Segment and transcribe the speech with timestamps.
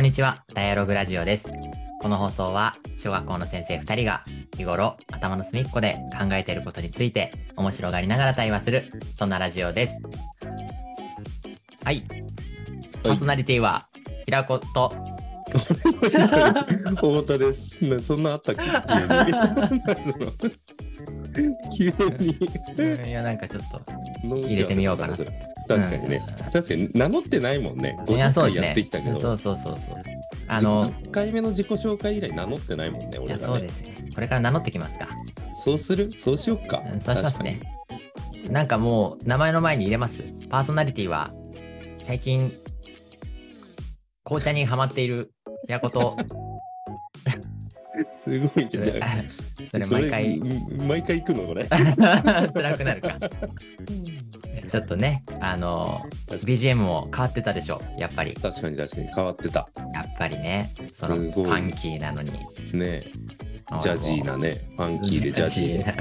[0.00, 1.52] こんにちは、ダイアログラジオです。
[2.00, 4.22] この放送は小学校の先生2人が
[4.56, 10.00] 日頃頭の隅っこで考えていることについて面白がりながら対話するそんなラジオです。
[11.84, 12.02] はい。
[13.02, 13.88] パーソナリティは
[14.24, 14.90] 平子と
[15.52, 17.84] 太田です。
[17.84, 18.62] なそんなあったっけ？
[21.76, 22.38] 急に。
[22.74, 23.82] 急 いやなんかちょっと
[24.26, 25.14] に入れてみようかな
[25.76, 26.22] 確かにね。
[26.52, 27.96] 確かに名乗ってないもんね。
[28.08, 29.20] いやそう50回やってきたけど。
[29.20, 29.96] そうそうそうそう
[30.48, 33.42] あの1回目の自己紹介以来名乗ってないもんね、い俺がね。
[33.42, 35.06] やそうですねこれから名乗ってきますか
[35.54, 36.12] そうする？
[36.16, 36.82] そうしよっか。
[36.92, 37.60] うんそうしますね
[38.50, 41.30] なんかもう名前の前に入れますパーソナリティは
[41.98, 42.52] 最近
[44.24, 45.32] 紅茶にハマっている
[45.66, 46.16] 平子と。
[48.24, 48.84] すごいじゃん。
[49.68, 51.64] それ毎回それ毎回行くのこれ？
[51.68, 53.18] 辛くなるか
[54.70, 58.34] ちょっとねあの BGM も変わってたでしょやっぱり。
[58.34, 59.08] 確かに確かに。
[59.12, 59.68] 変わってた。
[59.92, 62.30] やっぱりねそのファンキーなのに。
[62.72, 63.04] ね。
[63.80, 64.70] ジャジーなね。
[64.76, 65.78] ファンキーでジャジー。
[65.78, 65.94] で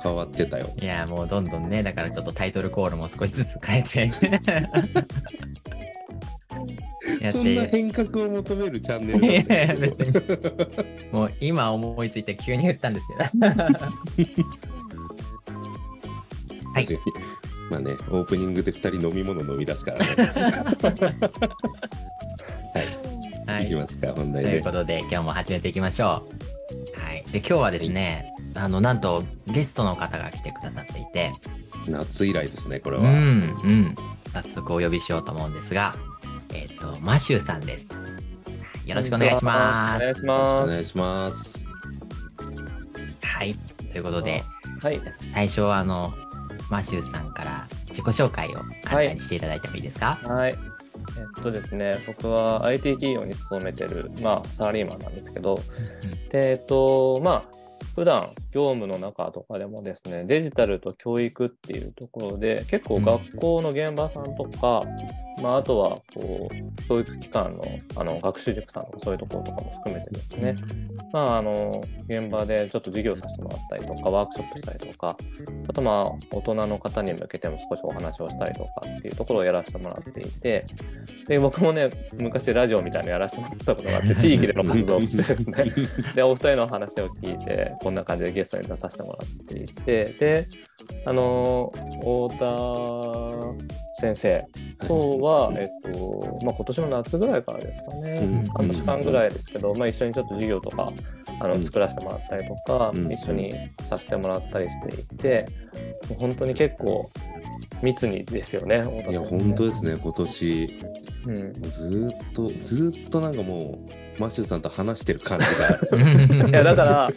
[0.00, 0.70] 変わってたよ。
[0.80, 4.12] いやもうどんどんねだからちょっとタイトルコールも少しずつ変えて。
[7.32, 10.12] そんなて変革を求めるチャンネルいやいや別に。
[11.10, 13.46] もう今思いついて急に言ったんですけど。
[16.74, 16.88] はい
[17.70, 20.06] まあね、オープニングで2人飲み物飲み出すからね。
[23.46, 24.72] はい、、はいいきますか、本題でというこ。
[24.72, 26.22] とで今日も始めていきましょ
[26.96, 27.00] う。
[27.00, 31.32] はい、で今日はですね、あのなんとゲストの方が来てくださっていて、
[31.86, 33.10] 夏以来ですね、これうんは。
[33.10, 33.96] うん、
[34.26, 35.94] 早速お呼びしようと思うんですが、
[36.54, 37.94] えっ、とマシューさんです。
[38.86, 40.02] よろしくお願いします。
[40.02, 40.68] お願いしおます。
[40.68, 41.66] 願いします。
[43.22, 43.54] はい、
[43.92, 44.42] ということで
[44.80, 45.00] はい。
[45.32, 46.14] 最初はあの
[46.70, 48.52] マシューさんから自己紹介を
[48.84, 50.18] 簡単にしていただいてもいいですか？
[50.22, 50.56] はい。
[51.16, 55.60] えっとですね、僕は IT 企業に勤めてる、まあ、サラリーマンなんですけど、
[56.30, 57.58] で、えっと、まあ、
[57.94, 64.82] 普段業務の中とかでもですね、デジタルと教育っていうところで、結構学校の現場さんとか、
[65.42, 67.62] まあ、あとはこう教育機関の
[67.96, 70.56] あの学習塾さんとかそういうところとかも含めてですね、
[71.12, 75.16] まあ、あの現場でちょっと授業させてもらったりとかワークショップしたりとか
[75.68, 80.66] あとまあ大人の方に向けても少しお話をしたりとかっていうところをやらせてもらっていて
[81.28, 85.72] で僕もね昔ラジオみたいなのやらせてもらったことがあって 地域での活動をしてですね。
[86.14, 90.46] でお二人の話を聞いてこんな感じでゲストに出させてもらっていてで
[91.04, 93.68] あの太田
[94.00, 94.46] 先生
[94.86, 100.92] とは、えっとまあ、今年の夏ぐらいからですかね、うん半年間ぐらいですけど、まあ、一緒にちょっと授業とか
[101.40, 103.52] あうんの作らせてもらったりとか、うん一緒に
[103.88, 105.48] させてもらったりしていて、
[106.08, 107.10] もう本当に結構
[107.82, 108.76] 密にですよね、
[109.08, 110.78] いや、本当ですね、今年、
[111.26, 113.78] うん、ずーっと、ずーっとなんかも
[114.18, 115.72] う、マシューさんと話してる感じがあ
[116.42, 116.48] る。
[116.50, 117.10] いやだから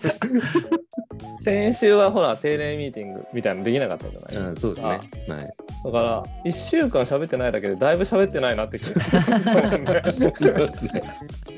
[1.40, 4.68] 先週はほら定例ミーティングみたいなのできなかったじゃないうん、ですか。
[4.68, 5.36] そうですね。
[5.36, 5.54] はい。
[5.84, 9.04] だから1週間喋ってないだけでだいぶ喋ってないなって気が
[10.14, 10.34] する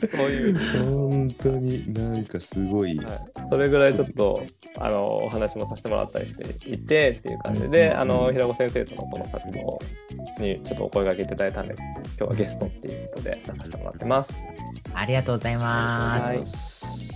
[0.10, 2.98] そういう、本当になんかすごい。
[2.98, 3.18] はい、
[3.50, 4.44] それぐらいちょっと
[4.78, 9.80] あのお話もさせてもらったりしていてっていう感じで、うんあの平子先生とのこの活動
[10.40, 14.34] にちょっとお声掛けいただいたんで今日はゲストっていうことで出させてもらってます。
[14.94, 17.12] ありがとうございます。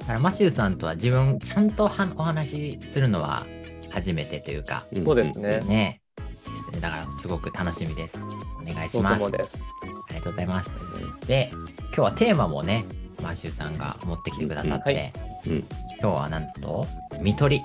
[0.00, 3.46] だからマシューさんとは自分ちゃんとはお話しするのは
[3.90, 5.60] 初めてというか、んそうですね。
[5.60, 6.02] ね。
[6.70, 6.80] ですね。
[6.80, 8.18] だからすごく楽しみです。
[8.60, 9.16] お願いします。
[9.16, 9.64] あ僕もです。
[10.10, 10.74] りがとうございます。
[11.26, 12.84] で、今日はテーマもね、
[13.22, 15.12] マシューさんが持ってきてくださって、はい
[15.46, 15.64] うん
[16.00, 16.86] 今日はなんと、
[17.20, 17.64] 見取り。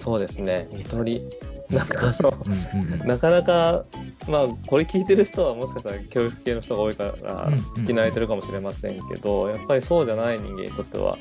[0.00, 0.66] そうですね。
[0.72, 1.22] 見取り。
[1.68, 2.06] なんか
[3.04, 3.84] なかなか、
[4.28, 11.18] まあ、これ聞いてる人はもしかしたら教育系の人が多いから聞き慣れてるかもしれませんけど、やっぱりそうじゃない人間にとっては、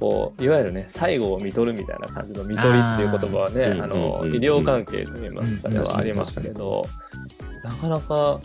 [0.00, 6.86] こういわゆるね、最後を見取るみたいな感じの見取りっていう言葉はね、あの医療関係といいますかうんではありますけど、
[7.62, 8.40] なかなか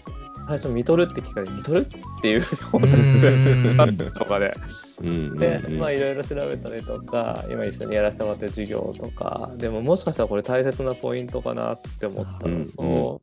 [0.48, 2.44] 最初見取るって聞かれ見取るっていう
[2.74, 4.12] 思ったんですうんよ。
[4.12, 4.54] とかで。
[5.02, 5.80] うんで、うん。
[5.80, 13.22] まあいろいろ調べたりとか、今一緒にやらせてもらってる授業とか、でももしかしたらこれ大切なポイントかなって思ったのと、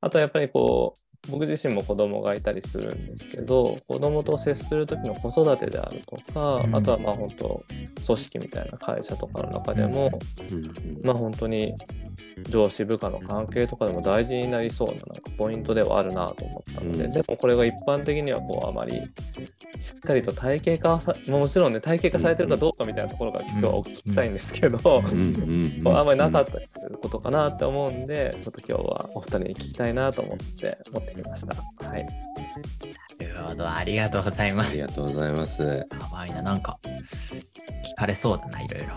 [0.00, 6.76] あとやっぱりこう、僕自身も子供がいたりするんですけど、子供と接する時の子育てであるとか、うん。
[6.76, 7.62] あとはまあ本当、
[8.06, 10.18] 組織みたいな会社とかの中でも、
[10.50, 11.00] うん。
[11.04, 11.74] まあ本当に
[12.48, 17.12] 上司部下の関係とかでも大事になりそうななんかポイントではあるなと思ったので、うん。
[17.12, 19.10] でもこれが一般的にはこうあまり
[19.78, 25.82] しっかりと体系化はさもちろんね体系化されてるかどうかみたいなところが今日はお聞きしたいんですけど、うん。
[25.82, 25.96] うん。
[25.96, 31.86] あんまりなかったりすることかなって思うんで、ちょっと今日はお二人に聞きたいなと思って持ってきました。
[31.86, 32.06] はい。
[33.18, 34.76] なるほど、ありがとうございます。
[34.76, 35.86] やありがとうございます。
[36.18, 36.78] ばいな、なんか、
[37.84, 38.88] 聞かれそうだな、いろいろ。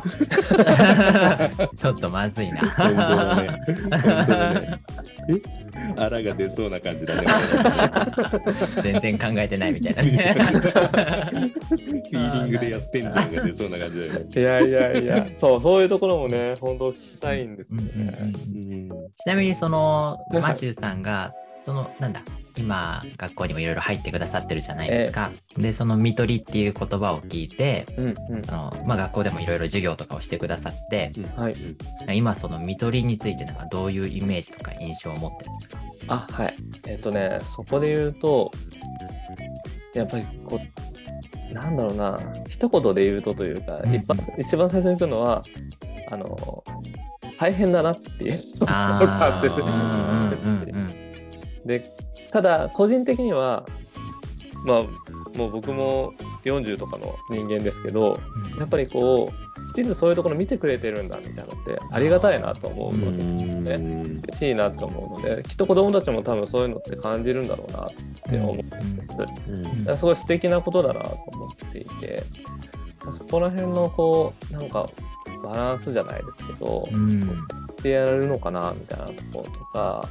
[1.75, 2.59] ちょっとまずいな。
[2.59, 3.47] 本当だね。
[3.89, 4.81] 本当だね。
[5.29, 5.61] え？
[5.95, 7.27] あらが出そうな感じだね。
[8.81, 10.11] 全然考えてないみたいなね。
[10.11, 14.25] フィーリングでやってんじゃんが出そうな感じだよね。
[14.35, 17.91] いやいやいや、そう、そういうところもね、本当聞きたいんですよね。
[17.95, 18.31] うん
[19.15, 22.23] ちなみにそのマシューさんがそのなんだ
[22.57, 25.29] 今学校にもいろいろ入ってくださってるじゃないですか。
[25.57, 31.55] でその見取りっていう言葉を聞いてうんうんその、まあ、学校でもいろいろ授業とかをしてくださってはい。
[32.13, 35.77] 今その見取りについてなんかどういうイメージとか印象を持ってるんですか？
[36.07, 36.55] あ、はい。
[36.87, 38.51] えっ、とね、そこで言うと、
[39.93, 42.17] やっぱりこう、なんだろうな、
[42.49, 45.43] 一言で言うとというか、うん一番一番最初に言うのは、
[46.09, 46.63] あの、
[47.39, 51.00] 大変だなっていうのがちょっとあってうんうんうんうん
[51.65, 51.91] で
[52.31, 53.65] ただ個人的には
[54.65, 54.83] まあ
[55.37, 56.13] もう僕も
[56.45, 58.19] 40とかの人間ですけど
[58.59, 67.89] やっぱりこうきちんとそういうところ見てくれてるんだみたいなのってありがたいなと思ううのでん嬉しいなと思うのできっと子どもたちも多分そういうのって感じるんだろうなっ
[68.29, 69.83] て思う、うん。
[69.83, 72.23] だからすごい素敵なことだなと思っていて
[73.17, 74.89] そこら辺のこうなんか
[75.39, 77.23] バランスじゃないですけど、うん。
[77.23, 80.07] うんってやれるのかなみたいなところとか、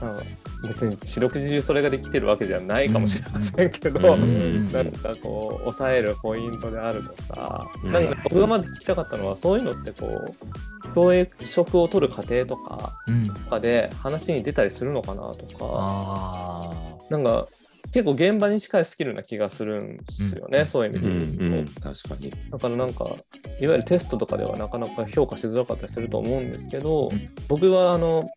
[0.00, 0.16] なん。
[0.16, 0.24] か
[0.66, 4.22] 別に四六時中それができてるわけじゃないかもしれませんけど、うん。
[4.22, 7.92] うんなんかこう抑えるポイントであるとか、うん。
[7.92, 13.28] なんか僕がまず聞きたかったのはそういうのってこう教育職を取る過程とかうん。
[13.28, 16.72] とかで話に出たりするのかなとかあ
[17.10, 17.46] なんか
[17.92, 21.80] 結構現場に近いスキルな気がするんですよね、うんそういう意う味で言うと。
[21.80, 22.32] 確かに。
[22.50, 23.14] だからなんかいわ
[23.58, 28.28] ゆるテストとかではなかなか評価しづらかったりすると思うんですけど、うん僕はあの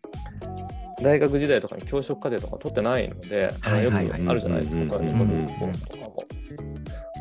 [1.02, 4.00] 大学時代とかに教職課程とか取ってないので、あのよくあ
[4.34, 6.24] るじゃないですか、そういううんの取るとかも。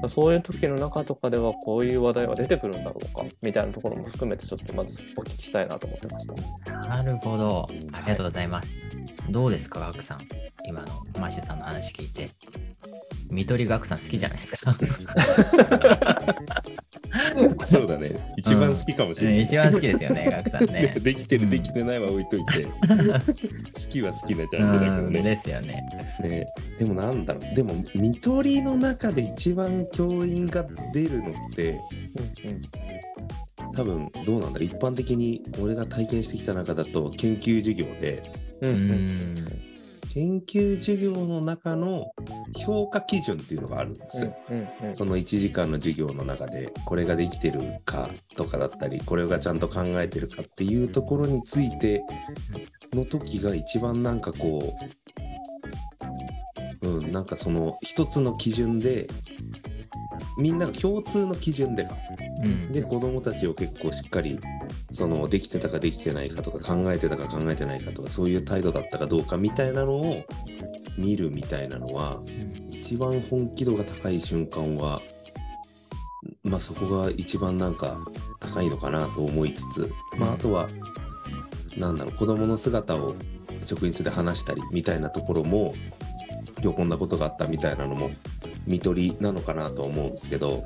[0.10, 6.34] そういう時の中とかではこういう話題は出てくるんだろうかみたいなところも含めてちょっとまずお聞きしたいなと思ってました。
[6.74, 7.68] あなるほど。
[7.92, 8.80] ありがとうございます、
[9.30, 10.28] どうですかガクさん。
[10.66, 10.88] 今の
[11.20, 12.30] マシューさんの話聞いて。
[13.30, 14.76] 見取りガクさん好きじゃないですか
[17.66, 18.12] そうだね。
[18.38, 19.42] 一番好きかもしれない。
[19.42, 20.96] 一番好きですよねガクさんね。
[21.02, 22.70] できてる、できてないは置いといて、 好
[23.90, 25.22] きは好きなジャンルだけどうんね。
[25.24, 25.84] ですよね。
[26.22, 26.48] ね。
[26.78, 31.80] でもなんだろう、でも、見取りの中で一番教員が出るのって、
[33.76, 38.24] 多分どうなんだろう、一般的に俺が体験してきた中だと、研究授業で、
[38.62, 38.82] うんううん
[39.18, 39.48] ん
[40.16, 42.14] 研究授業の中の
[42.58, 44.34] 評価基準っていうのがあるんですよ。
[44.50, 52.02] うんうんその1時間の授業の中でこれができてるかとかだったりこれがちゃんと考えてるかっていうところについて
[52.94, 54.74] の時が一番なんかこ
[56.82, 59.10] ううんなんかその一つの基準で
[60.38, 61.96] みんなが共通の基準でか。
[62.44, 62.72] うん。
[62.72, 64.40] で子供たちを結構しっかり
[64.92, 70.26] そのできてたかできてないかとか考えてたか考えてないかとかそういう態度だったかどうかみたいなのを
[70.98, 72.22] 見るみたいなのは
[72.72, 75.02] 一番本気度が高い瞬間は
[76.44, 77.98] まあそこが一番なんか
[78.40, 80.68] 高いのかなと思いつつまああとは
[81.78, 83.16] なんだろう子供の姿を
[83.64, 85.74] 職員室で話したりみたいなところも
[86.62, 88.12] 今日こんなことがあったみたいなのも
[88.68, 90.64] 見取りなのかなと思うんですけど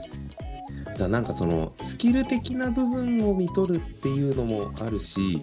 [0.86, 5.42] だからなんかそのスキル的な部分を見取るっていうのもあるし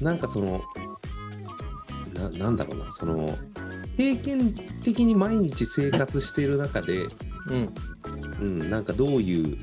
[0.00, 0.62] なんかその
[2.14, 3.36] ななんだろうなその
[3.96, 7.04] 経験的に毎日生活している中で、
[7.48, 7.74] うん。
[8.40, 9.56] うん、なんかどういう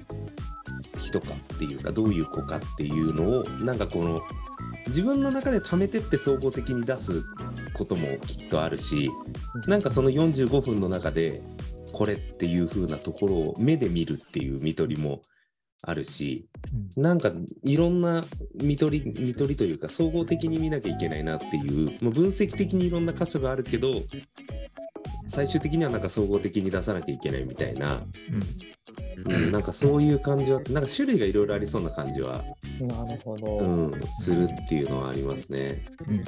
[0.97, 4.21] 人かっていうかどういう子かっていうのをなんかこの
[4.87, 7.23] 自分の中で貯めてって総合的に出す
[7.73, 9.09] こともきっとあるし
[9.67, 11.41] なんかその45分の中で
[11.91, 15.21] これっていう風なところを目で見るっていう見取りも
[15.83, 16.47] あるし
[16.95, 17.31] なんか
[17.63, 18.23] いろんな
[18.61, 23.89] 見取り見取りというか総合的に見なきゃいけないなっていう、まあ、分析的にいろんな箇所があるけど
[25.27, 28.03] 最終的にはなんか総合的に出さなきゃいけないみたいな、
[29.25, 32.43] うん、なんかそういう感じはなんか種類がいろいろありそうな感じは、
[32.81, 33.57] なるほど。
[33.59, 35.85] うん、するっていうのはありますね。
[36.05, 36.25] うんうんうん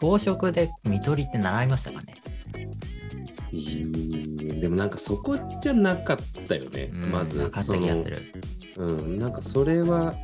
[0.00, 2.14] 教職で見取りって習いましたかね？
[3.52, 7.38] でもなんかそこじゃなかったよね、うんまず。
[7.38, 8.18] なかった気がする。
[8.76, 10.14] うん、なんかそれは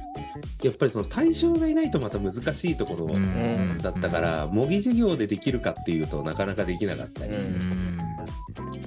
[0.63, 7.99] やっぱりその対象がいないとまた難しいところうんだったから、模擬授業でできるかっていうとなかなかできなかったり、ううんん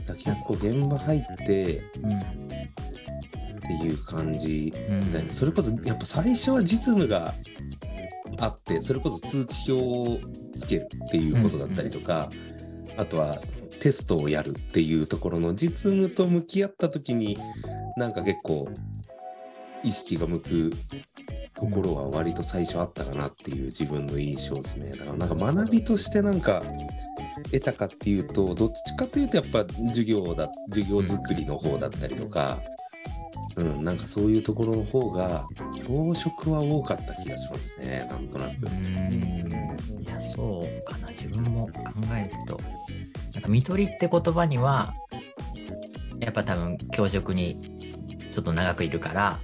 [0.05, 2.19] だ結構現場入ってうんっ
[3.59, 7.33] ていう感じうんだよね、それこそやっぱ最初は実務が
[8.39, 10.19] あってそれこそ通知表を
[10.55, 12.29] つけるっていうことだったりとか、
[12.95, 13.41] あとは
[13.79, 17.37] テストをやるっていうところの実務と向き合った時に
[17.97, 18.69] なんか結構
[19.83, 20.71] 意識が向く
[21.53, 24.91] ところは割と最初あったかなっていう自分の印象ですね。
[24.91, 26.61] だからなんか学びとしてなんか
[27.45, 32.59] 得たかっていうとどっちかというとやっぱ授業だ授業作りの方だったりとか、
[33.55, 35.47] うん、なんかそういうところの方が
[35.87, 38.69] 教職は多かった気がしますねなんとなくう。
[38.69, 41.81] んいやそうかな自分も考
[42.15, 42.59] えると
[43.37, 44.95] なんか見取りって言葉には
[46.19, 47.93] やっぱ多分教職に
[48.33, 49.39] ちょっと長くいるから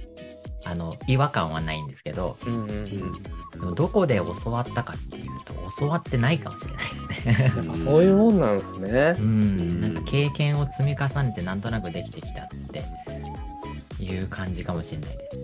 [0.64, 7.76] あの違和感はないんですけどうんうんうんどこで教わったかっていうと教わってないかもしれないですね。
[7.76, 9.22] そういうもんなんですねう。
[9.22, 15.38] ん、なんか経験を積み重ねてなんとなくできてきたっていう感じかもしれないです。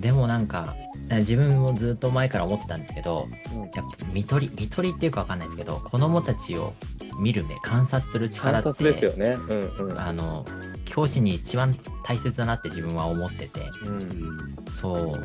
[0.00, 0.76] でもなんか
[1.10, 6.74] 自分もずっと前から思ってたんですけどうんやっぱ見取り見取りっていうかわかんないですけど子供たちを
[7.18, 9.36] 見る目観察する力観って察ですよね。
[9.48, 9.98] うんうん。
[9.98, 10.44] あの
[10.84, 13.60] 教師に一番大切だなって自分は思ってて。
[13.84, 14.56] うん。
[14.70, 15.20] そう。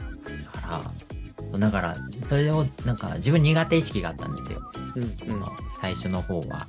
[0.53, 0.81] だか
[1.51, 1.95] らだから
[2.27, 4.61] それをなんか自分苦手意識があったんですよ。
[4.95, 5.11] うんうん。
[5.81, 6.67] 最初の方は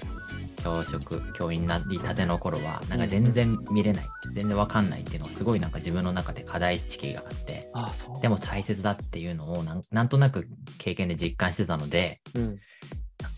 [0.62, 4.04] 教職教員になりたての頃はなんか全然見れない、
[4.34, 7.70] 全然わかんないっていうのがすごいなんか自分の中で課題意識があって。
[7.74, 8.20] あそう。
[8.20, 10.46] でも大切だっていうのをなんなんとなく
[10.78, 12.58] 経験で実感してたのでうん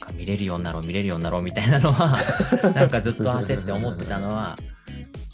[0.07, 2.17] か見れるようになろう見れるようになろうみたいなのは
[2.75, 4.59] なんかずっと焦って思ってたのは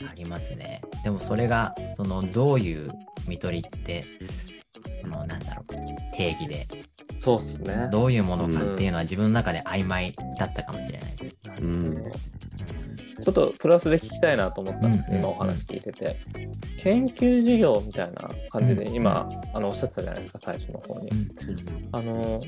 [0.09, 2.89] ありますねでもそれがそのどういう
[3.29, 4.05] 見取りって
[5.01, 5.67] そのなんだろう
[6.17, 6.67] 定義で
[7.23, 7.89] そうっすね。
[7.93, 11.39] どういうものかっていうのは自分の中で曖昧だったかもしれないです。
[11.61, 12.13] うん
[13.23, 16.17] ちょっとプラスで聞きたいなと思ったんですけど、うん今お話聞いてて、
[16.79, 21.11] 研究授業みたいな感じで、うん今、あのおっしゃってたじゃないですか、最初の方に。
[21.11, 21.29] うん
[21.93, 22.43] あの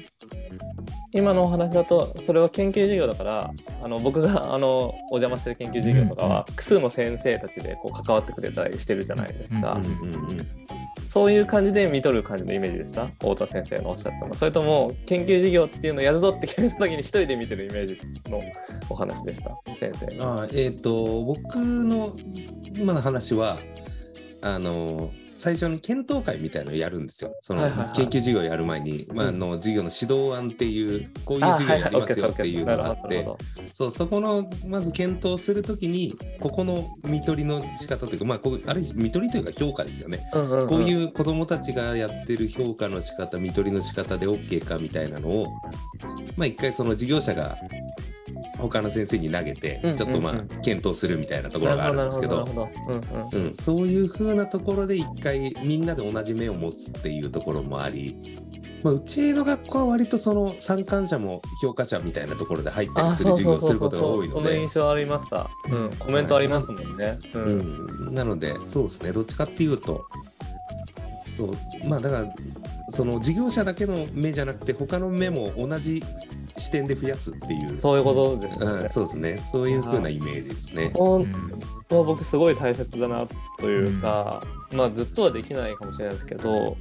[1.12, 3.50] 今のお話だと、それは研究授業だから、
[3.84, 9.80] あの僕があのお邪魔してる研究授業とかは、複数の先生たちでこう関わってくれたりしてるじゃないですか。
[11.04, 14.26] そういう感じで見とる感じのイメージでした太田先生のおっしゃってた。
[14.26, 18.42] のそれとも研究授業っていうのをやるぞって決めた時に一人で見てるイメージの
[18.88, 19.56] お話でした。
[19.76, 20.42] 先生の。
[20.42, 22.16] あえっ、と僕の
[22.74, 23.58] 今の話は
[24.42, 27.34] あの最初に検討会みたいなのをやるんですよ。
[27.42, 27.62] その
[27.94, 33.26] 研究授業やる前に、まあ、あの授業の指導案っていうこういうあ授業やりますよっていうのがあって
[33.72, 40.20] そうそこのまず検討するときにここの見取りの仕方というか、まあ、こうある種見取りというか評価ですよね。
[40.32, 45.46] こういう子どもたちがやってる評価の仕方見取りの仕方で OK かみたいなのを、
[46.36, 47.58] まあ、一回その事業者が
[48.68, 52.46] 他の先生に投げて、ちょっとまあ検討するみたいなところがあるんですけど。
[53.54, 58.38] そういう風なところで一回みんなで同じ目を持つっていうところもあり、
[58.82, 64.32] まあ、うちの学校は割とその参観者も評価者みたいなところで入ったりあする授業をすることがそうそうそう。
[64.32, 68.10] その多いので印象ありました、うん、コメントありますもんね、ううん。
[68.10, 69.12] ん、なのでそうですね。
[69.12, 70.04] どっちかっていうと
[71.34, 71.56] そう
[71.88, 72.34] まあだから
[72.88, 76.02] その事業者だけの目じゃなくて他の目も同じ
[76.56, 77.76] 視点で増やすっていう。
[77.76, 78.82] そういうことですよね。
[78.82, 79.42] うん、そうですね。
[79.52, 80.90] そういう風なイメージですね。
[80.94, 83.26] 本うん当は僕すごい大切だな
[83.58, 84.42] というか、
[84.72, 86.76] まあずっとはできないかもしれないですけど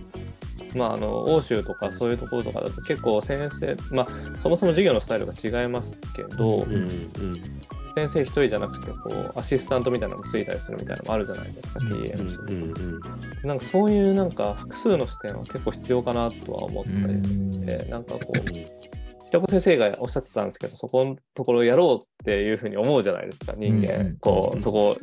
[0.76, 4.08] まああの欧州とかそういうところとかだと結構先生まあ
[4.40, 7.42] そもそも授業のスタイルが違いますけど、うんうん
[7.96, 11.88] 先生一人じゃなくてこうアシスタントみたいなのもついたりするみたいなのもあるじゃないですか、うん。
[11.92, 12.74] TA うんうん
[13.44, 13.48] うん。
[13.48, 16.98] なんかそういうなんか複数の視点は結構必要かなとは思ったり
[17.54, 18.83] して、なんかこう
[19.34, 24.18] 平子先生がおっしゃってたんですけどそこのところをやろうっていうふうに思うじゃないですか人間、うんうん。
[24.20, 25.00] こうそこ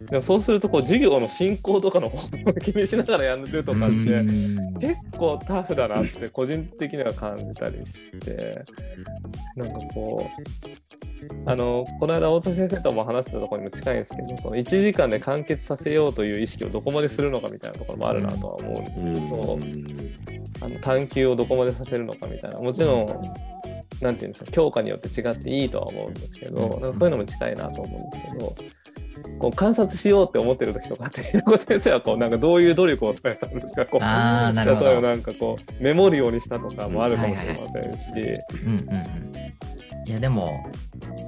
[0.00, 8.64] でもそうするとこう授業の進行とかの方を気にしながらやるとかってうん結構タフだなって個人的には感じたりして
[9.56, 10.78] なんかこう
[11.46, 23.06] あのこの間大田先生とも話してたところにも近いんですけどその1時間で完結させようという意識をどこまでするのかみたいなところもあるなとは思うんですけど、あの探求をどこまでさせるのかみたいなもちろん
[24.00, 28.77] なんていうんですか教科によって違っていいとは思うんですけど、うんなんかそういうのも近いなと思うんですけど。
[29.38, 33.86] こう観察しようって思ってる時とかって、平子先生はこうなんかどういう努力をされたんですか？
[33.86, 34.86] こうあーなるほど。
[34.86, 38.10] 例えばなんかこうメモるようにしたとかもあるかもしれませんし、
[38.64, 39.06] うんうんうん
[40.06, 40.66] いやでも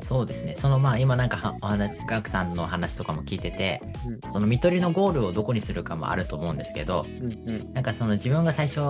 [0.03, 0.55] そうですね。
[0.57, 3.83] そのまあ今なんかはお話ガクさんの話とかも聞いてて
[4.31, 7.73] その見取りのゴールをどこにするかもあると思うんですけどうんうん。
[7.75, 8.81] なんかその自分が最初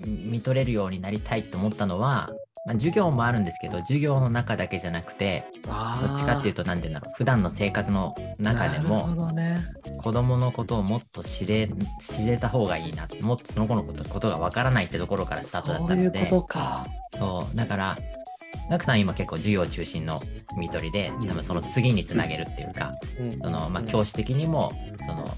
[0.00, 2.30] 見取れるようになりたいと思ったのは、
[2.64, 5.70] まあ、授業もあるんですけど授業の中だけじゃなくてど
[6.12, 9.58] っちかっていうと何て言うんだろう普段の生活の中でもほどね。
[10.00, 11.68] 子供のことをもっと知れ
[12.00, 16.86] 知れた方がいいなもっとその子のことことがわからないってところからスタートだったのでそういうことか。
[17.14, 17.98] そうだから
[18.70, 20.22] ガクさん今結構授業中心の
[20.56, 25.28] 見取りで多分その次につなげるっていうか、うんそのまあ、教師的にもその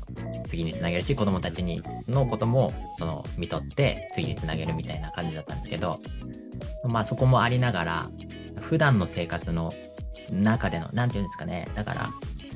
[0.47, 6.00] 次につなげるし子供たちにのこともその見取って次につなげるみたいな感じだったんですけど、
[6.88, 8.11] まあ、そこもありながら
[8.61, 9.73] 普段の生活の
[10.31, 12.11] 中でのなんていうんですかねだから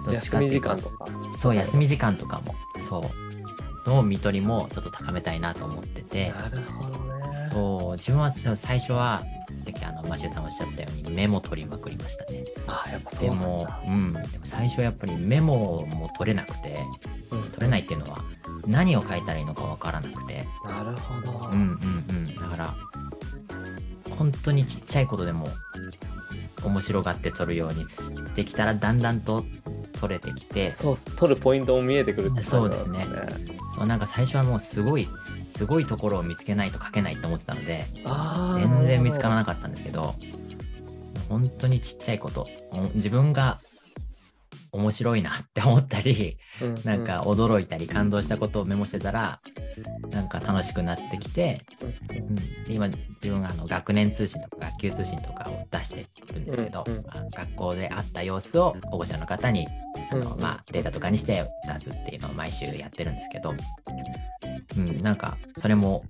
[0.05, 1.07] どっち休みかっていうと時間とか。
[1.37, 2.55] そう休み時間とかも
[2.89, 3.29] そう
[3.89, 6.99] の見取りもちょっと高めたいなと思っててなるほどね。
[7.53, 9.23] そう自分はでも最初は
[9.65, 13.31] さっきあのマシューさんおっしゃったようにメモ取りまくりましたねああ、やっぱそうで。
[13.31, 16.79] もうんでも最初やっぱりメモも取れなくて
[17.31, 18.25] うん取れないっていうのは
[18.67, 21.49] 何を書いたらいいのかわからなくてなるほど。
[21.51, 22.75] うんうんうんだから
[24.19, 25.49] 本当にちっちゃいことでも
[26.65, 29.45] 面白がって取るようにしてきたらだんだんと
[30.01, 33.07] 取れてきてそうっす、取るポイントも見えてくるってそうですね。
[33.77, 35.09] そうなんか最初はもうすごい
[35.47, 37.87] すごいところを見つけないと書けないって思ってたので。
[37.95, 40.15] 全然見つからななかったんですけど
[41.29, 43.61] 本当にちっちゃいことお自分が
[44.73, 49.41] 面白いなって思ったりるほどなんか、驚いたり感動したことをメモしてたら
[50.11, 59.67] なんか楽しくなってきて、うん今自分があの学年通信とか学級通信とかを出してるんですけど、うんうんまあ学校であった様子を保護者の方に
[60.11, 63.55] あの、まあ、データとかにして出すっていうのを毎週やってるんですけど、
[64.77, 66.05] うん、なんかそれも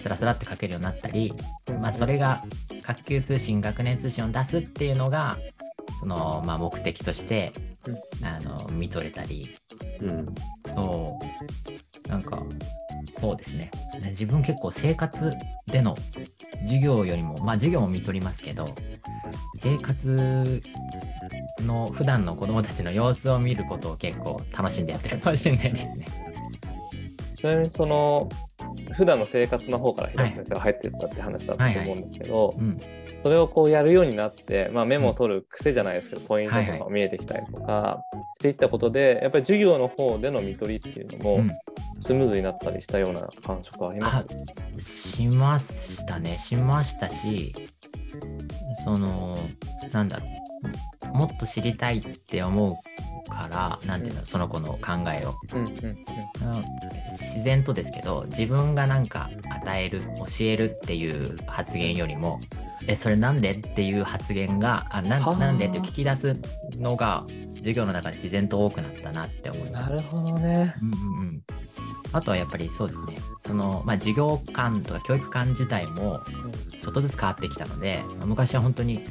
[0.00, 1.34] スラスラって書けるようになったり、
[1.80, 2.42] まあ、それが
[2.82, 5.38] 学級通信学年通信を出すっていうのが
[6.00, 7.52] その、まあ、目的として、
[8.22, 9.50] あの見とれたり
[10.00, 10.34] うん。
[10.74, 11.18] そ
[12.06, 12.42] うなんか
[13.20, 13.70] そうですね。
[14.00, 15.34] ね自分結構生活
[15.66, 15.96] での
[16.64, 18.74] 授業よりもまあ授業も見とりますけど
[19.56, 20.62] 生活
[21.60, 26.06] の普段の子供たちの様子を見ることを結構楽しんでやってるかもしれないですね。
[27.36, 28.28] ちなみにその
[28.92, 32.78] 普段の生活の方から平田先生が入ってったって話だったと思うんですけど、うん、
[33.22, 38.02] それをこうやるようになって、まあ、メモを取る癖じゃないですけど、ポイントとかが見えてきたりとか
[38.38, 41.50] していったことで、やっぱり授業の方での見取りっていうのもうん
[42.00, 44.24] スムーズになったりしたような感触はありま
[44.78, 46.38] す、しましたね。
[46.38, 47.54] しましたし
[48.84, 49.36] その
[49.92, 51.16] なんだろう。
[51.16, 55.34] もっと知りたいって思うからなんていうのその子の考えを。
[55.54, 55.86] うんうんうん。
[55.86, 56.64] うん
[57.10, 62.40] 自然とですけど自分がなんか与える教えるっていう発言よりも
[62.86, 65.36] えそれなんでっていう発言があなはあ。
[65.36, 66.36] なんでって聞き出す
[66.78, 67.24] のが
[67.56, 69.92] 授業の中で自然と多くなったなって思います。
[69.92, 70.74] なるほどね。
[70.82, 71.42] うんうんうん
[72.12, 73.18] あとはやっぱりそうですね。
[73.38, 76.20] その、まあ、授業観とか教育観自体も
[76.80, 79.04] ちょっとずつ変わってきたので、まあ昔は本当に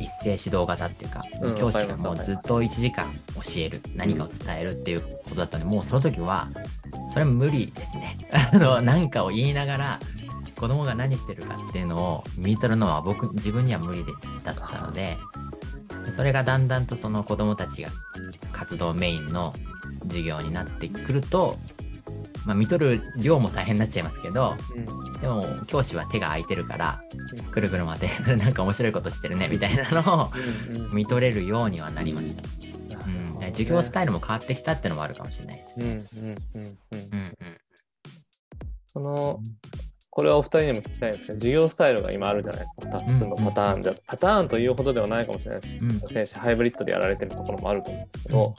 [0.00, 6.48] 一斉指導型っていうか、うん教師がもうずっと1時間教える何かを伝えるっていうことだったのでもうその時は
[7.12, 8.28] それは無理ですね。
[8.52, 10.00] あの何かを言いながら
[10.56, 14.12] 子供が何してるかっていうのを見取るのは僕自分には無理で
[14.44, 15.18] だったので
[16.10, 17.90] それがだんだんとその子供たちが
[18.52, 19.54] 活動メインの
[20.04, 21.56] 授業になってくると、
[22.44, 25.20] まあ、見取る量も大変になっちゃいますけどうん。
[25.20, 27.00] でも教師は手が空いてるから
[27.52, 28.08] くるくる回って。
[28.36, 30.30] なんか面白いことしてるねみたいなのを
[30.70, 30.94] うんうん。
[30.94, 32.42] 見取れるようにはなりました。
[33.04, 35.80] うん、授業スタイルも変わってきたってのもあるかもしれないです
[38.86, 39.40] その
[40.14, 45.74] これはお二人にも聞きたいんですけど、授業スタイルが今あるじゃないですか、2つのパターンじゃ、パターンというほどではないかもしれないです。
[45.80, 46.00] うん。
[46.00, 48.54] 選手、ハイブリッドでやられてるところもあると思うんですけど、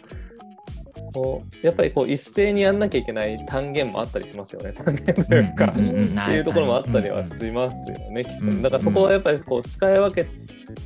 [1.13, 8.45] こうやっぱりこう一斉にやんなきゃいけない単元もあったりしますよね、 単元というか、うんっていうところもあったりはしますよね、きっと。
[8.62, 10.28] だからそこはやっぱりこう使い分け、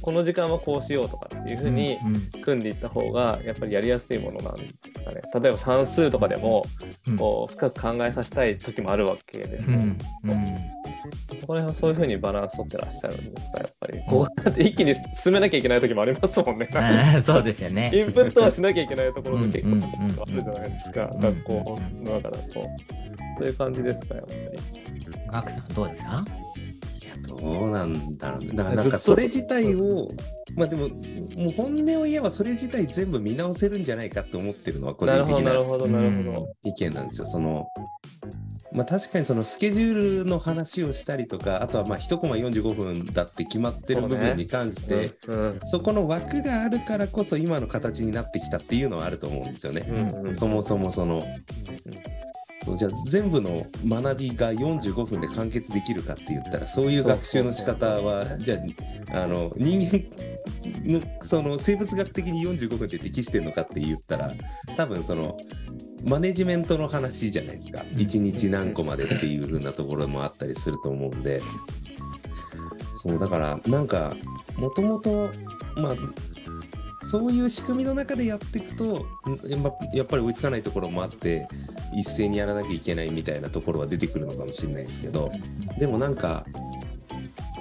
[0.02, 1.98] この時間はこうしようとかっていうふうに
[2.42, 5.22] 組んでいった方が、やっぱりやりやすいものなんですかね。
[5.42, 6.64] 例えば算数とかでも、
[7.08, 9.80] うんこう深く考えさせたい時もあるわけですよ。
[9.80, 10.77] うんうん
[11.40, 14.00] そこら辺はそういうふうにバランス取ってらっしゃるんですか、やっぱり。
[14.08, 16.70] こうやって一気に進めなきゃいけない時もありますもんね。
[17.24, 17.92] そうですよね。
[17.94, 19.88] インプットはしなきゃいけないところが結構うんあ
[20.26, 22.54] るじゃないですか、うん学校の中だと。
[23.40, 24.40] そういう感じですか、やっぱり。
[25.32, 26.26] ガクさんどうですか？
[27.28, 28.48] どうなんだろうね。
[28.54, 30.10] だからなんかそれ自体を、
[30.56, 30.88] まあでも、
[31.36, 36.48] もう本音を言えばそれ自体全部見直せるんじゃないかって思ってるのは個人なるほど、的ななるほど、なるほど。
[36.64, 37.28] 意見なんですよ。
[37.28, 37.68] その、
[38.72, 49.86] まあ、確かにそのスケジュールの話をしたりとかあとはまあ1コマ45分だって決まってる部分に関してそ,、うんそこの枠があるからこそ今の形になってきたっていうのはあると思うんですよね。
[49.88, 50.36] うんうん。
[50.36, 51.24] そもそもその。
[52.66, 58.58] そうじゃあ全部の学びが45分で完結できるかって言ったらそういう学習の仕方はじゃ
[59.14, 60.04] ああの人間
[60.86, 64.34] のその生物学的に45分で適してるのかって言ったら
[64.76, 65.38] 多分その
[66.04, 67.80] マネジメントの話じゃないですか。
[67.94, 71.42] 1日何個までっていう風なところもあったりすると思うんで。
[72.98, 74.16] そうだからなんか
[74.58, 75.30] もともと
[75.76, 75.96] まあ
[77.06, 81.48] そういう仕組みの中でやっていくとんやっぱやっぱり追いつかないところもあって
[81.96, 85.32] 一斉にやらなきゃいけないみたいなところは出てくるのかもしれないですけど
[85.80, 86.46] でもなんか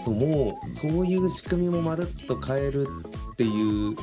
[0.04, 2.88] そうもうそういう仕組みもまるっと変える
[3.32, 3.94] っていう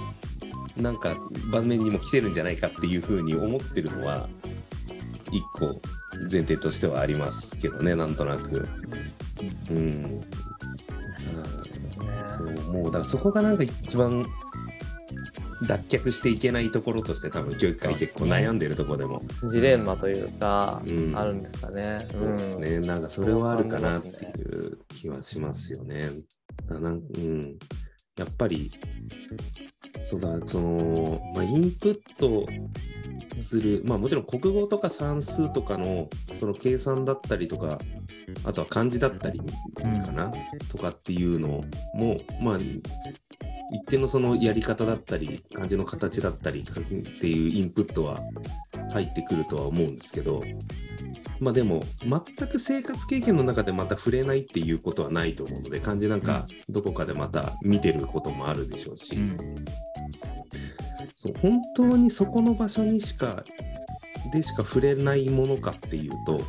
[0.78, 1.16] なんか
[1.52, 4.28] 場面にも来てるんじゃないかっていうふうに思ってるのは
[5.32, 5.80] 一個
[6.32, 8.68] 前提としてはありますけどねなんとなく。
[9.70, 10.24] うん。
[12.26, 14.26] そうもうだからそこがなんか一番
[15.68, 19.22] 脱却していけないところとして多分教育界結構悩んでるところでも。
[19.50, 21.18] ジレンマというか、うん。
[21.18, 22.08] あるんですかね。
[22.12, 26.10] そうですね、なんかそれはあるかなっていう気はしますよね。
[26.68, 27.58] だなんうん、
[28.18, 28.72] やっぱり
[30.04, 32.46] そうだその、まあ、インプット
[33.42, 37.80] する、まあ、もちろん国語とか算数とかのその計算だったりとか
[38.46, 40.32] あとは漢字だったりかな、
[40.72, 41.64] とかっていうの
[41.94, 42.58] もまあ
[43.74, 48.20] 一定のそのやり方だったり漢字の形だったりっていうインプットは
[48.92, 50.42] 入ってくるとは思うんですけど
[51.40, 59.38] まあでも全く生活経験の中でまた触れないっていうことはないと思うので漢字なんかどこかでまた見てることもあるでしょうし、うん
[61.24, 63.46] そう本当にそこの場所にしか
[64.32, 66.40] でしか触れないものかっていうと、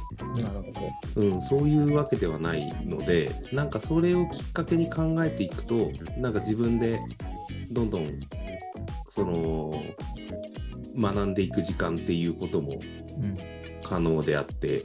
[0.41, 0.73] なるほ
[1.17, 1.23] ど。
[1.23, 7.01] うん、そういうわけではないのでなんかそれをきっかけに考えていくとなんか自分で
[7.71, 8.21] どんどん
[9.09, 9.73] その
[10.99, 13.39] 学んでいく時間っていうこともうん
[13.85, 14.83] 可能であって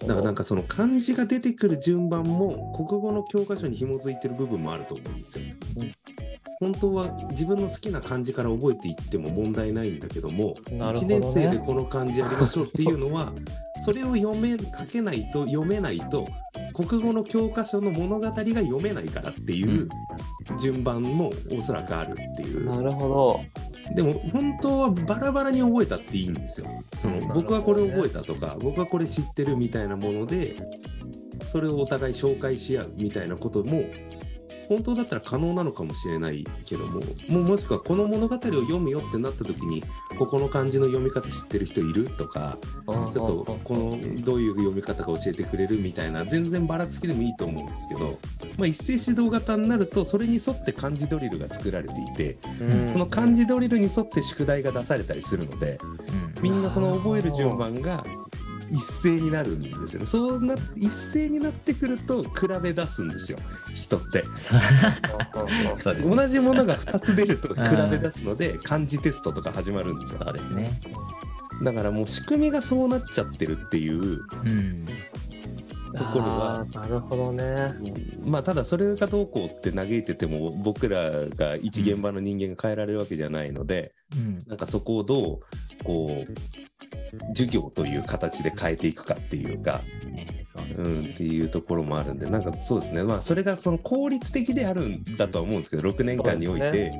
[0.00, 5.44] だからなんか、かその漢字が出てくる順番も国語の教科書に紐づいてる部分もあると思うんですよ
[5.76, 6.13] うん。
[6.60, 13.32] 本当は自分の好きな漢字から覚えていっても問題ないんだけども1どね年生でこの漢字やりましょうっていうのは
[13.84, 16.28] それを読め書けないと読めないと
[16.74, 19.88] 国語の教科書の物語が読めないからっていう
[20.58, 22.64] 順番もおそらくあるっていう。
[22.64, 23.40] なるほど。
[23.94, 26.66] でも本当はバラバラに覚えたっていいんですよ。
[26.96, 30.56] その僕はこれ覚えたとか、僕はこれ知ってるみたいなもので、
[31.44, 33.84] それをお互い紹介し合うみたいなことも、
[34.68, 39.82] 本当だったら可能なのかもしれないけども、もうもしくはこの物語を読むよってなった時に、
[40.18, 42.10] ここの漢字の読み方知ってる人いる？
[42.10, 45.80] とか、ちょっとこのどういう読み方か教えてくれる？
[45.80, 48.18] みたいな、全然ばらつきでもいいと思うんですけど、
[48.58, 55.78] まあ、一斉指導型になると、それに沿って漢字ドリルが作られていて、うん、この漢字ドリルに沿って宿題が出されたりするので、
[56.36, 56.42] うん。
[56.42, 58.04] みんなその覚える順番が
[58.70, 60.06] 一斉になるんですよね。
[60.06, 62.30] そうな一斉になってくると比
[62.62, 63.38] べ出すんですよ、
[63.74, 64.24] 人って。
[65.76, 66.16] そうですね。
[66.16, 70.20] 同じものが2つ出ると比べ出すので、漢字テストとか始まるんですよ。
[70.24, 70.80] そうですね。
[71.62, 74.84] だからもう仕組みがそうなっちゃってるっていううん。
[75.96, 77.72] ところはなるほどね。
[78.26, 84.38] まあただそれがどうこうって嘆いてても僕らが一現場の人間が変えられるわけじゃないので、うん。
[84.48, 85.38] なんかそこをどう
[85.84, 86.34] こう
[87.28, 89.80] 授業という形で変えていくかっていうか、
[90.78, 93.02] うん、っていうところもあるんでなんかそうですね。
[93.02, 96.92] まあそれがその効率的であるんだとは思うんですけど6年間において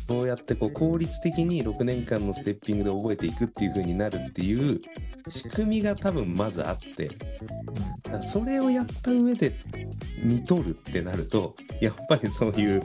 [0.00, 4.80] そうやってこう効率的に6年間のステッピングで覚えていくっていう風になるっていう
[5.28, 7.10] 仕組みが多分まずあって
[8.22, 9.54] それをやった上で
[10.22, 12.82] 見とるってなるとやっぱりそういう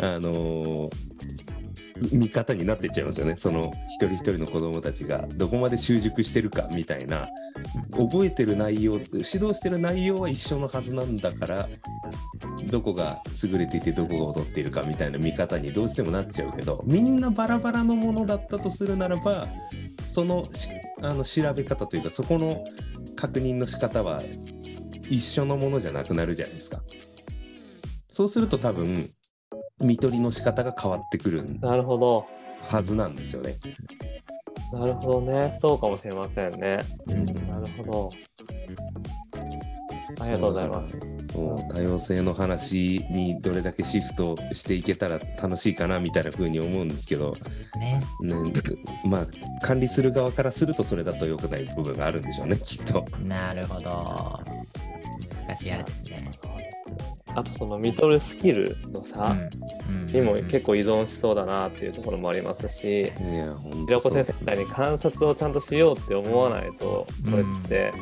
[0.00, 0.90] あのー
[2.12, 7.28] 見方になっていっちゃいますよねその一人一人の子どもたちがどこまで習熟してるかみたいな
[7.92, 11.68] 覚えてる内容指導してる内容は一緒のはずなんだから
[12.70, 19.46] どこが優れていてどこが劣っているかみたいな見方にどうしてもなっちゃうけどみんなバラバラのものだったとするならば
[20.04, 20.48] その
[21.02, 22.64] あの調べ方というかそこの
[23.16, 24.22] 確認の仕方は
[25.08, 26.82] 一緒のものじゃなくなるじゃないですか。
[28.10, 29.08] そうすると多分
[29.82, 32.26] 見取りの仕方が変わってくるなるほど。
[32.62, 33.56] はずなんですよね。
[34.72, 35.56] なるほどね。
[35.58, 36.80] そうかもしれませんね。
[37.08, 38.10] うんなるほど。
[40.20, 40.98] ありがとうございます。
[41.32, 47.36] そう多様性の話にどれだけシフトしていけたら楽しいかなみたいな風に思うんですけど、
[47.78, 48.00] ね。
[48.20, 48.36] ね、
[49.04, 49.26] まあ
[49.64, 53.06] 管理する側からするとそれだと良くない部分があるんでしょうねきっと。
[53.24, 54.40] なるほど。
[55.50, 56.28] 難しいあれですね。
[56.30, 56.96] そうですね。
[57.34, 59.36] あとその見とるスキルの差
[59.88, 60.06] うん。
[60.06, 63.10] にも結構構依存しそうだなっていうところもありますし、
[63.86, 67.92] 平子先生みたいに観察をちゃんとしようって思わないとこれって、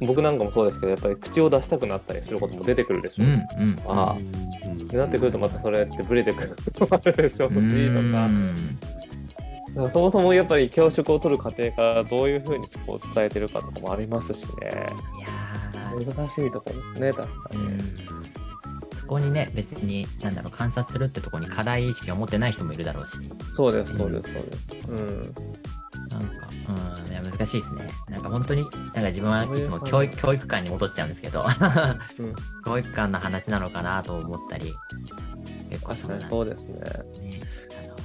[0.00, 8.28] 僕なんかもそうですけどやっぱり口を出したくなったりすることも出てくるでしょうし、うんうんあうんでなってくるとまたそれってブレてくるのもあるでしょうしとか。
[9.90, 14.52] そもそもやっぱり教職を取る過程からどういうふうにそこを伝えてるかとかもありますしね。
[14.60, 15.51] いやー
[15.92, 17.62] 難しいところですね確かに。
[17.62, 17.78] うん。
[19.00, 23.16] そこにね、別に、なんだろう、観察するってところに課題意識を持ってない人もいるだろうし、
[23.54, 24.90] そうですそうですそうです。
[24.90, 25.34] うん。
[26.08, 26.48] なんか、
[27.04, 27.88] うん、いや難しいですね。
[28.08, 31.44] なんか本当に、なんか自分はいつも教育教育観に戻っちゃうんですけど、
[32.18, 32.34] うん。
[32.64, 34.72] 教育観の話なのかなと思ったり、
[35.70, 36.80] 結構確かにのそうですね。
[36.80, 37.42] ね
[37.84, 37.96] あの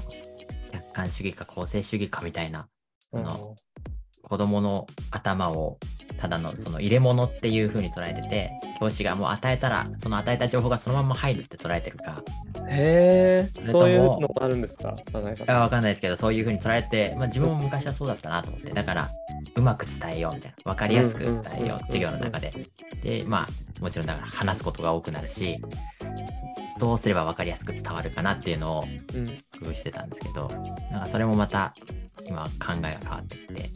[0.72, 2.68] 客観主義か公正主義かみたいな、
[3.10, 3.56] その
[4.24, 5.78] 子供の頭を
[6.20, 12.24] ただのその入れ物っていう風に捉えてて、教師がもう与えたら、その与えた情報がそのまま入るって捉えてるか、
[12.70, 14.96] へえ、そういうのがあるんですか？
[15.12, 15.60] 考えいや方。
[15.60, 19.10] わかんないですけど、そういう風に捉えて、まあ、自分も昔はそうだったなと思って、だから、
[19.56, 22.54] うまく伝えようみたいな、わかりやすく伝えよう、授業の中で。
[23.04, 25.62] で、まあ、もちろんだから話すことが多くなるし、
[26.80, 29.28] どうすればわかりやすく伝わるかなっていうのをうん。
[29.60, 30.48] 工夫してたんですけど、
[30.92, 31.74] なんかそれもまた
[32.28, 33.70] 今考えが変わってきて、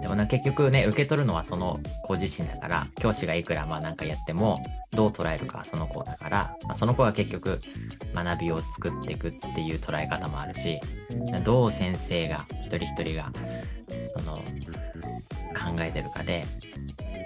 [0.00, 7.60] でもな結局ね、受け取るのはその子自身だから、教師がいくらまあなんかやっても、どう捉えるかはその子だから、まあ、その子が結局
[8.14, 10.80] 学びを作っていくっていう捉え方もあるし、
[11.44, 13.30] どう先生が一人一人が
[14.04, 16.46] その考えてるかで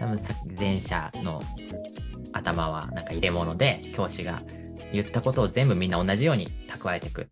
[0.00, 1.42] 多分さ前者の
[2.32, 4.42] 頭はなんか入れ物で教師が
[4.92, 7.28] 言ったことを全部みんな同じように蓄えていく。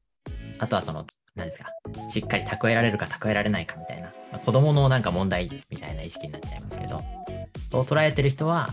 [0.58, 1.06] あとはその
[1.40, 1.72] 何ですか
[2.08, 7.02] しっかり蓄えられるか蓄えられないかみたいな、まあ子供のなんか問題みたいな意識になっちゃいますけど
[7.70, 8.68] そう捉えてる人は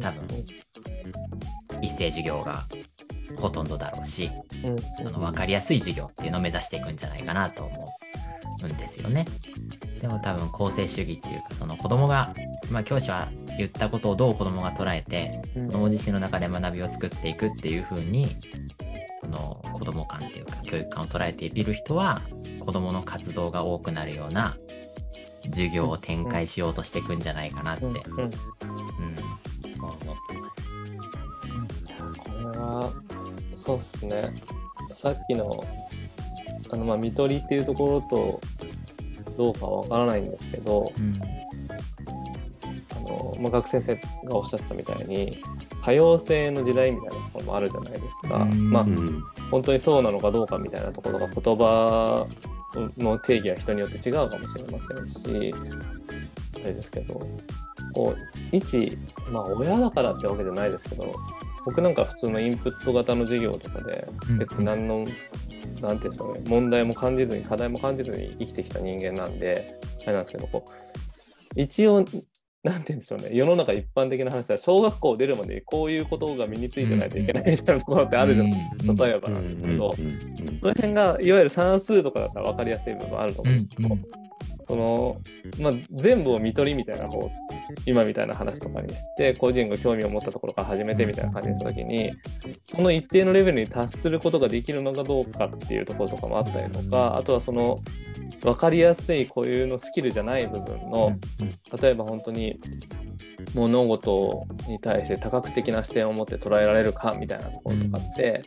[0.00, 0.26] 多分
[1.82, 2.64] 一斉授業が
[3.36, 4.30] ほとんどだろうし
[4.64, 7.84] うんその分かりやすい授業っていうのを目指していくんじゃないかなと思
[8.62, 9.26] うんですよね。
[10.00, 12.32] でも多分公正主義っていうかその子供が、
[12.70, 18.28] まあ、教師は言ったことをどう子供が捉えてうん子供自身の中で学びを作っていくっていう風に
[19.20, 22.22] その子供観っていうか教育観を捉えている人は
[22.60, 24.56] 子供の活動が多くなるような
[25.44, 28.30] 授業を展開しようとしていくんじゃないかなって、うんうんうん。
[29.80, 30.60] 思ってます。
[32.18, 32.92] これは
[33.54, 34.22] そうっすね。
[34.92, 35.64] さっきの
[36.70, 38.40] あのまあ見取りっていうところと
[39.36, 41.20] どうかわからないんですけどうん。
[42.96, 45.42] あの、まあ、学先生がおっしゃってたみたいに
[45.82, 48.70] 多様性の時代みたいなところもあるじゃないですか、うん。
[48.70, 49.22] まあうん。
[49.50, 52.26] 本当にそうなのかどうかみたいなところが言葉
[52.98, 55.54] の定義は人によって違うかもしれませんし
[56.54, 57.20] あれですけど
[57.92, 58.96] こう一
[59.30, 61.12] まあ親だからってわけじゃないですけど
[61.64, 64.38] 僕なんか普通のインプット型の授業とかでうん。
[64.38, 65.04] 別に何の、
[65.80, 70.70] なんていうんですかね問題も感じずに課題も感じずに生きてきた人間なんであれなんですけどこう
[71.56, 72.04] 一応
[72.62, 73.30] なんて言うんでしょうね。
[73.32, 78.96] 世の中一般的な話は小学校出るまでにこういうことが身についてないといけないみたいなところってあるじゃないですか、うん。
[78.98, 79.94] 例えばなんですけど、
[80.58, 83.98] その辺がいわゆる算数とかだったら分かりやすい部分あると思うんですけど、
[84.68, 85.20] その
[85.58, 87.49] まあ、全部を見取りみたいなこう
[87.86, 92.12] 今みたいな話とかにして個人が興味を持ったところから始めてみたいな感じにした時に
[92.62, 97.78] その一定のレベルに達することができるのかどうかっていうところとかもあったりとかあとはその
[98.42, 101.18] 分かりやすい固有のスキルじゃない部分の
[101.80, 102.58] 例えば本当に
[103.54, 108.42] 物事に対して多角的な視点を持って捉えられるかみたいなところとかって、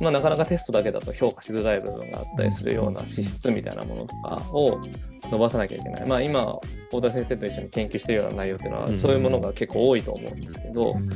[0.00, 4.80] まあ、なかなかテストだけだと評価しづらい部分があったりするような資質みたいなものとかを
[5.30, 6.06] 伸ばさなきゃいけない。
[6.06, 8.98] まあ今、太田先生と一緒に研究しているような内容っていうのは、うん。
[8.98, 11.10] そういうものが結構多いと思うんですけど、うん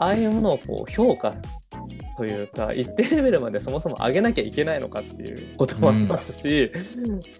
[0.00, 1.34] ああいうものをこう評価
[2.16, 6.72] というか、一定レベルまでそもそも上げなきゃいけないのかっていうこともありますし、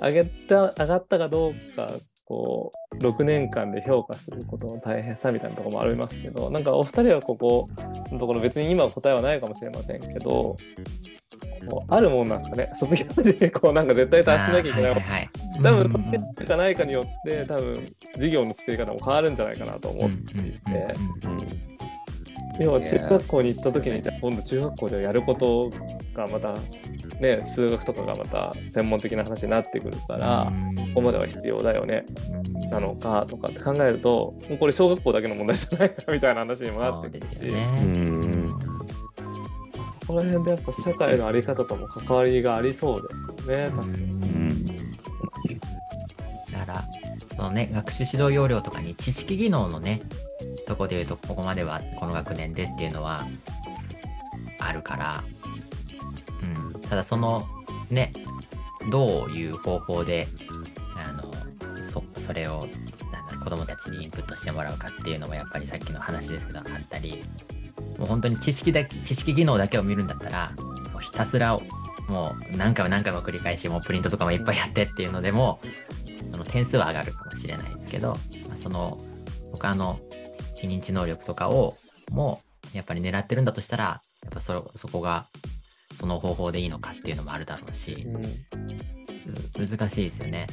[0.00, 1.90] 上げた、上がったかどうか、
[2.30, 7.68] こう、6年間で評価することの大変さみたいなところもありますけど、なんかお二人はここ
[8.12, 10.54] のところ別に今は答えはないかもしれませんけど、
[11.68, 15.28] こうあるもんなんですかね、 卒業でこうなんか絶対達しなきゃいけないはいはいはい。
[15.60, 21.79] 多分、うんそれかないかによって、多分授業の作り方も変わるんじゃないかなと思っていて、うんうんうん
[22.58, 25.70] 要は中学校に行った時に、じゃあ今度中学校でやること
[26.14, 26.54] がまた
[27.20, 30.74] ね、数学とかがまた専門的な話になってくるから、うん。
[30.74, 32.04] ここまでは必要だよね
[32.54, 32.70] うん。
[32.70, 37.64] なのかとかって考えるともうこれ小学校だけの問題じゃないなみたいな話にもなってくるし、うすよね。
[37.84, 38.54] ん。
[40.00, 44.04] そこら辺でやっぱ社会のあり方とも関わりがありそうですよね確かに。
[44.04, 44.66] ん。
[46.52, 46.84] だから、
[47.36, 50.00] そのね、学習指導要領とかに知識技能のね、
[50.70, 53.26] とこで言うと、ここまではこの学年でっていうのは
[54.60, 55.24] あるから、
[56.42, 57.44] うん、ただその
[57.90, 58.12] ね、
[58.88, 60.28] どういう方法で、
[60.96, 61.34] あの、
[61.82, 62.68] そそれを、
[63.12, 67.24] なんだ子供たちにインプットしてもらうかっていうのもやっぱりさっきの話ですけどあったり、
[67.98, 70.52] もう本当に知識だけ、知識技能だけを見るんだったら、
[70.92, 71.58] もうひたすら
[72.08, 75.58] もう何回も何回も繰り返し、もうプリントとかもいっぱいやってっていうのでも、
[76.30, 78.98] その点数は上がるかもしれないですけど、まあその
[79.52, 79.98] 他の
[80.60, 81.76] 非認知能力とかを
[82.10, 82.40] も
[82.72, 83.84] うやっぱり狙ってるんだとしたら
[84.22, 85.26] やっぱそそこが
[85.96, 90.46] その方法でいいのかっていうのもあるだろうし、うん、難しいですよね。